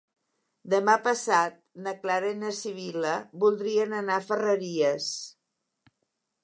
Demà 0.73 0.95
passat 1.07 1.59
na 1.87 1.93
Clara 2.05 2.31
i 2.35 2.39
na 2.45 2.55
Sibil·la 2.61 3.13
voldrien 3.45 3.95
anar 4.01 4.19
a 4.23 4.27
Ferreries. 4.31 5.13